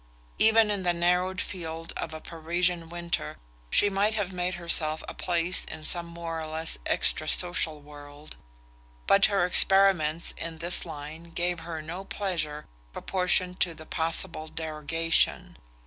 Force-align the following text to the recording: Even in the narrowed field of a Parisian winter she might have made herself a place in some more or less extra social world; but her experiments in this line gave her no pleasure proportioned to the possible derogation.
Even 0.39 0.71
in 0.71 0.81
the 0.81 0.93
narrowed 0.95 1.39
field 1.39 1.93
of 1.95 2.11
a 2.11 2.19
Parisian 2.19 2.89
winter 2.89 3.37
she 3.69 3.87
might 3.87 4.15
have 4.15 4.33
made 4.33 4.55
herself 4.55 5.03
a 5.07 5.13
place 5.13 5.63
in 5.63 5.83
some 5.83 6.07
more 6.07 6.41
or 6.41 6.47
less 6.47 6.79
extra 6.87 7.27
social 7.27 7.79
world; 7.79 8.35
but 9.05 9.27
her 9.27 9.45
experiments 9.45 10.33
in 10.39 10.57
this 10.57 10.87
line 10.87 11.25
gave 11.29 11.59
her 11.59 11.83
no 11.83 12.03
pleasure 12.03 12.65
proportioned 12.93 13.59
to 13.59 13.75
the 13.75 13.85
possible 13.85 14.47
derogation. 14.47 15.55